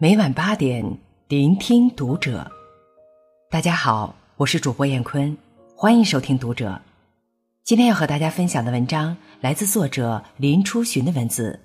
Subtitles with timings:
[0.00, 2.48] 每晚八点，聆听读者。
[3.50, 5.36] 大家好，我是主播艳坤，
[5.74, 6.70] 欢迎收听《读者》。
[7.64, 11.58] 今天要和大家分享的文章来自作者林初寻的文字。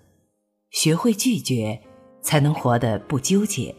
[0.72, 1.80] 学会拒绝，
[2.24, 3.76] 才能活得不纠结。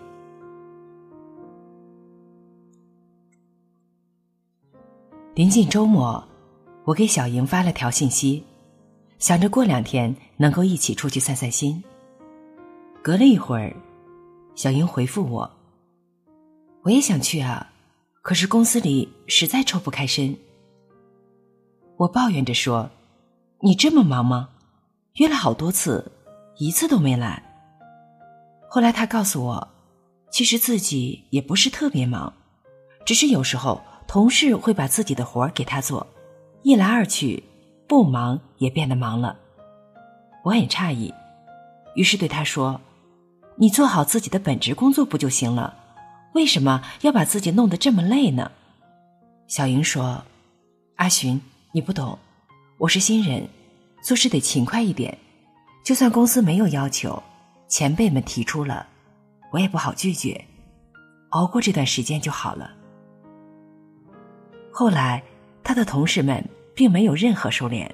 [5.35, 6.25] 临近周末，
[6.85, 8.45] 我给小莹发了条信息，
[9.19, 11.83] 想着过两天能够一起出去散散心。
[13.03, 13.75] 隔了一会儿，
[14.55, 15.51] 小英回复我
[16.83, 17.71] ：“我也想去啊，
[18.23, 20.37] 可是公司里实在抽不开身。”
[21.99, 22.91] 我抱怨着说
[23.61, 24.49] ：“你这么忙吗？
[25.15, 26.13] 约了好多次，
[26.59, 27.43] 一次都没来。”
[28.69, 29.69] 后来他告诉我，
[30.31, 32.33] 其实自己也不是特别忙，
[33.05, 33.81] 只是有时候。
[34.07, 36.07] 同事会把自己的活儿给他做，
[36.63, 37.43] 一来二去，
[37.89, 39.35] 不忙也变得忙了。
[40.45, 41.13] 我很诧异，
[41.95, 42.79] 于是对他说
[43.57, 45.75] ：“你做好自己的本职工作不就行了？
[46.35, 48.51] 为什么要把自己弄得这么累呢？”
[49.47, 50.25] 小莹说
[50.97, 51.41] ：“阿寻，
[51.73, 52.19] 你不懂，
[52.79, 53.49] 我是新人，
[54.03, 55.17] 做事得勤快一点。
[55.85, 57.23] 就算公司没有要求，
[57.69, 58.87] 前辈们提出了，
[59.53, 60.45] 我也不好拒绝，
[61.31, 62.73] 熬过这段时间就好了。”
[64.73, 65.23] 后来，
[65.63, 66.43] 他的同事们
[66.75, 67.89] 并没有任何收敛，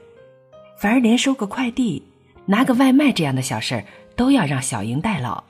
[0.78, 2.03] 反而连收个快递、
[2.47, 3.84] 拿个外卖这样的小事儿
[4.16, 5.44] 都要让小莹代劳。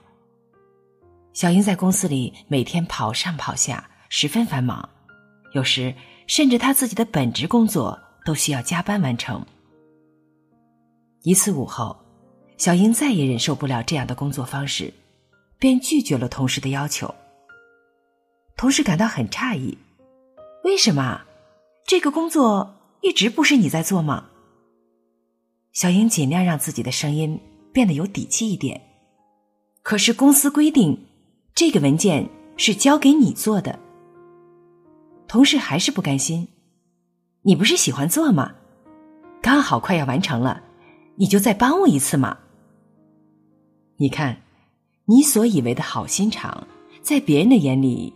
[1.33, 4.89] 小英在公司里每天跑上跑下，十分繁忙，
[5.55, 5.95] 有时
[6.27, 9.45] 甚至她自己的本职工作都需要加班完成。
[11.23, 11.97] 一次午后，
[12.57, 14.93] 小英再也忍受不了这样的工作方式，
[15.59, 17.15] 便拒绝了同事的要求。
[18.57, 19.79] 同事感到很诧异。
[20.65, 21.23] 为什么？
[21.87, 24.27] 这个工作一直不是你在做吗？
[25.73, 27.41] 小英尽量让自己的声音
[27.73, 28.81] 变得有底气一点。
[29.83, 31.07] 可是公司规定，
[31.61, 33.79] 这个文件是交给你做的。
[35.29, 36.49] 同事还是不甘心。
[37.43, 38.55] 你不是喜欢做吗？
[39.43, 40.63] 刚好快要完成了，
[41.17, 42.39] 你就再帮我一次嘛。
[43.99, 44.41] 你看，
[45.05, 46.67] 你所以为的好心肠，
[47.03, 48.11] 在别人的眼里，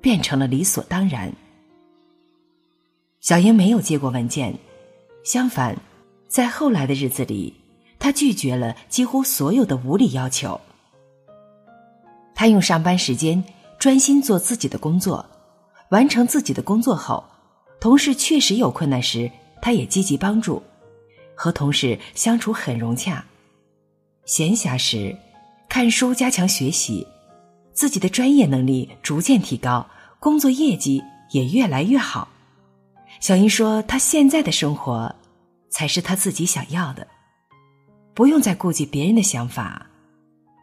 [0.00, 1.30] 变成了理所当然。
[3.20, 4.58] 小英没有接过文件，
[5.22, 5.76] 相反，
[6.26, 7.52] 在后来的日子里，
[7.98, 10.58] 她拒绝了几乎所有的无理要求。
[12.38, 13.42] 他用上班时间
[13.80, 15.26] 专心做自己的工作，
[15.88, 17.24] 完成自己的工作后，
[17.80, 19.28] 同事确实有困难时，
[19.60, 20.62] 他也积极帮助，
[21.34, 23.24] 和同事相处很融洽。
[24.24, 25.16] 闲暇时，
[25.68, 27.04] 看书加强学习，
[27.72, 29.84] 自己的专业能力逐渐提高，
[30.20, 32.28] 工作业绩也越来越好。
[33.18, 35.12] 小英说：“她现在的生活，
[35.70, 37.04] 才是她自己想要的，
[38.14, 39.84] 不用再顾及别人的想法，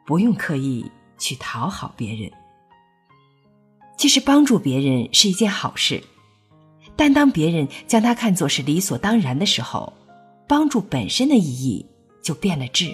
[0.05, 2.31] 不用刻意去讨好别人。
[3.97, 6.03] 其实帮助别人是一件好事，
[6.95, 9.93] 但当别人将它看作是理所当然的时候，
[10.47, 11.85] 帮助本身的意义
[12.21, 12.93] 就变了质。”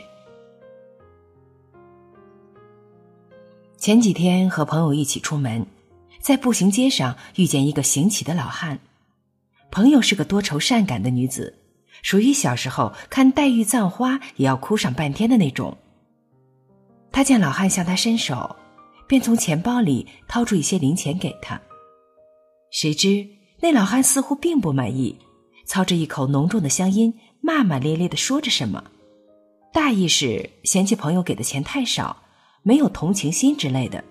[3.78, 5.66] 前几天和朋友一起出门，
[6.20, 8.80] 在步行街上遇见一个行乞的老汉。
[9.72, 11.58] 朋友是个多愁善感的女子，
[12.04, 15.76] 属于小时候看黛玉葬花也要哭上半天的那种。
[17.12, 18.56] 他见老汉向他伸手，
[19.08, 21.60] 便从钱包里掏出一些零钱给他。
[22.72, 23.28] 谁知
[23.60, 25.18] 那老汉似乎并不满意，
[25.66, 28.84] 操着一口浓重的乡音，骂骂咧咧的说着什么，
[29.74, 32.24] 大意是嫌弃朋友给的钱太少，
[32.64, 34.04] 没有同情心之类的。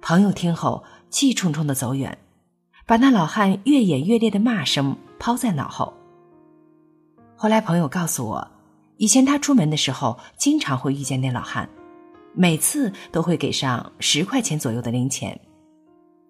[0.00, 2.16] 朋友听后气冲冲的走远。
[2.88, 5.92] 把那老汉越演越烈的骂声抛在脑后。
[7.34, 8.48] 后来朋友告诉我，
[8.98, 11.68] 以前他出门的时候经常会遇见那老汉，
[12.34, 15.38] 每次都会给上十块钱左右的零钱，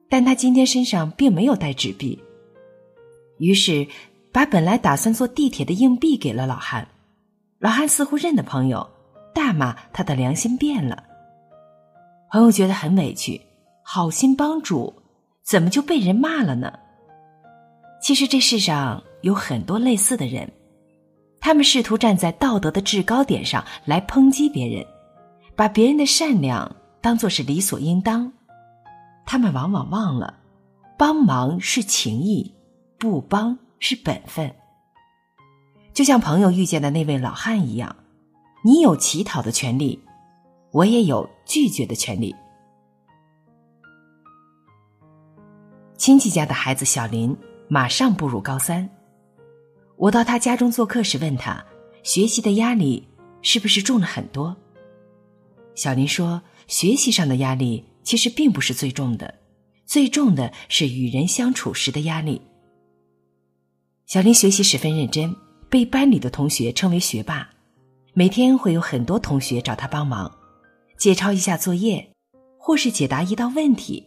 [0.09, 2.22] 但他今天身上并没有带纸币，
[3.38, 3.87] 于是
[4.32, 6.87] 把本来打算坐地铁的硬币给了老汉。
[7.58, 8.88] 老汉似乎认得朋友，
[9.35, 11.05] 大骂他的良心变了。
[12.31, 13.41] 朋友觉得很委屈，
[13.82, 14.93] 好心帮助。
[15.43, 16.73] 怎么就被人骂了呢？
[18.02, 20.50] 其实这世上有很多类似的人，
[21.46, 24.84] 他们试图站在道德的制高点上来抨击别人，
[25.54, 28.32] 把别人的善良当作是理所应当。
[29.25, 30.40] 他们往往忘了，
[30.98, 32.52] 帮忙是情义，
[32.98, 34.52] 不帮是本分。
[35.94, 37.94] 就像朋友遇见的那位老汉一样，
[38.64, 40.02] 你有乞讨的权利，
[40.72, 42.34] 我也有拒绝的权利。
[45.96, 47.37] 亲戚家的孩子小林
[47.69, 48.90] 马上步入高三，
[49.96, 51.64] 我到他家中做客时问他，
[52.02, 53.06] 学习的压力
[53.40, 54.54] 是不是重了很多？
[55.75, 59.34] 小林说，学习上的压力其实并不是最重的，
[59.87, 62.43] 最重的是与人相处时的压力。
[64.06, 65.34] 小林学习十分认真，
[65.70, 67.48] 被班里的同学称为学霸，
[68.12, 70.31] 每天会有很多同学找他帮忙，
[70.98, 72.12] 解抄一下作业，
[72.58, 74.04] 或是解答一道问题，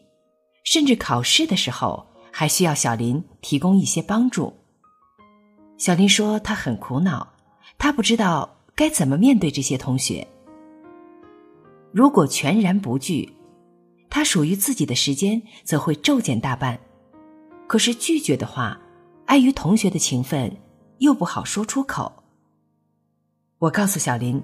[0.64, 4.54] 甚至考试的时候还需要小林提供一些帮助。
[5.80, 7.26] 小林说他很苦恼，
[7.78, 10.28] 他不知道该怎么面对这些同学。
[11.94, 13.34] 如果全然不惧，
[14.10, 16.78] 他属于自己的时间则会骤减大半；
[17.66, 18.78] 可是拒绝的话，
[19.26, 20.54] 碍于同学的情分，
[20.98, 22.12] 又不好说出口。
[23.60, 24.44] 我告诉小林，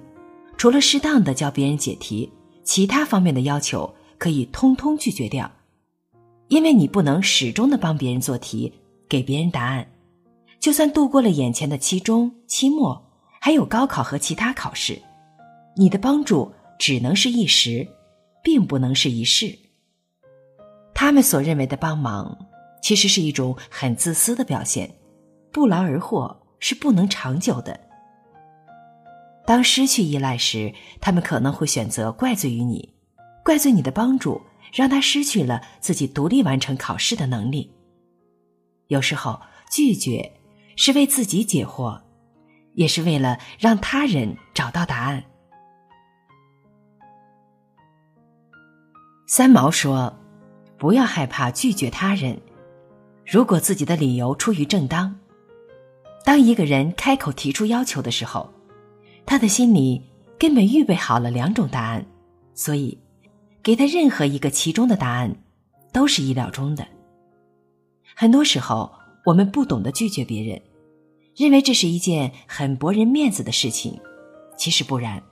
[0.56, 2.32] 除了适当的教别人解题，
[2.64, 5.50] 其他方面的要求可以通通拒绝掉，
[6.48, 8.72] 因为你不能始终的帮别人做题，
[9.06, 9.86] 给别人答案。
[10.66, 13.00] 就算度过了眼前的期中、期末，
[13.40, 15.00] 还有高考和其他考试，
[15.76, 17.86] 你的帮助只能是一时，
[18.42, 19.56] 并不能是一世。
[20.92, 22.36] 他们所认为的帮忙。
[22.82, 24.92] 其实是一种很自私的表现，
[25.52, 27.78] 不劳而获是不能长久的。
[29.46, 32.92] 当失去依赖时，他们可能会选择怪罪于你，
[33.44, 34.42] 怪罪你的帮助
[34.72, 37.72] 让他失去了自己独立完成考试的能力。
[38.88, 39.40] 有时候
[39.70, 40.32] 拒绝
[40.76, 42.00] 是为自己解惑，
[42.74, 45.24] 也是为了让他人找到答案。
[49.26, 50.16] 三毛说
[50.78, 52.40] ：“不要害怕拒绝他人。”
[53.26, 55.18] 如果自己的理由出于正当，
[56.24, 58.48] 当一个人开口提出要求的时候，
[59.24, 60.00] 他的心里
[60.38, 62.06] 根本预备好了两种答案，
[62.54, 62.96] 所以
[63.64, 65.34] 给他任何一个其中的答案
[65.92, 66.86] 都是意料中的。
[68.14, 68.94] 很多时候，
[69.26, 70.62] 我们不懂得拒绝别人，
[71.34, 74.00] 认为这是一件很驳人面子的事情，
[74.56, 75.22] 其实不然，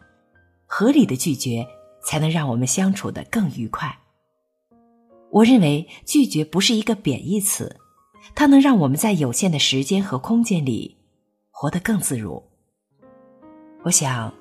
[0.67, 1.65] 合理的拒绝
[2.03, 3.97] 才能让我们相处的更愉快。
[5.31, 7.81] 我认为拒绝不是一个贬义词。
[8.35, 10.97] 它能让我们在有限的时间和空间里
[11.51, 12.43] 活得更自如。
[13.85, 14.33] 我想，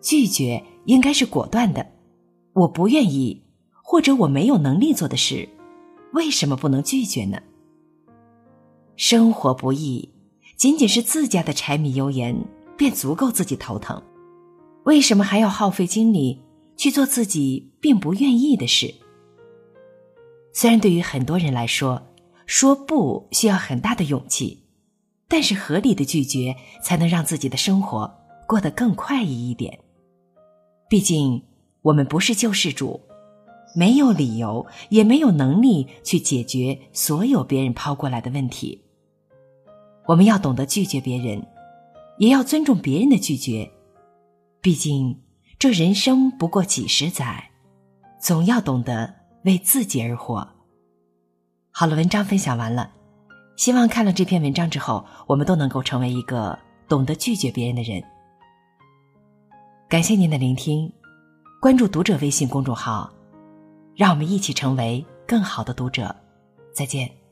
[0.00, 1.86] 拒绝应该是果断的。
[2.54, 3.44] 我不愿意，
[3.84, 5.46] 或者我没有能力做的事，
[6.14, 7.38] 为什么不能拒绝呢？
[8.96, 10.08] 生活不易，
[10.56, 12.34] 仅仅是自家的柴米油盐
[12.78, 14.02] 便足够自己头疼，
[14.84, 16.40] 为什么还要耗费精力
[16.78, 18.94] 去做自己并不愿意的事？
[20.54, 22.02] 虽然对于很多人来说，
[22.46, 24.64] 说不需要很大的勇气，
[25.28, 28.10] 但是合理的拒绝才能让自己的生活
[28.48, 29.78] 过得更快意一点。
[30.88, 31.42] 毕竟
[31.82, 32.98] 我们不是救世主，
[33.74, 38.84] 没有理由也没有能力去解决所有别人抛过来的问题。
[40.06, 41.44] 我们要懂得拒绝别人，
[42.18, 43.70] 也要尊重别人的拒绝。
[44.60, 45.20] 毕竟
[45.58, 47.50] 这人生不过几十载，
[48.20, 49.14] 总要懂得
[49.44, 50.46] 为自己而活。
[51.70, 52.90] 好了，文章分享完了，
[53.56, 58.02] 希望看了这篇文章之后，我们都能够成为一个懂得拒绝别人的人。
[59.88, 60.92] 感谢您的聆听，
[61.60, 63.12] 关注读者微信公众号，
[63.94, 66.14] 让我们一起成为更好的读者。
[66.72, 67.25] 再见。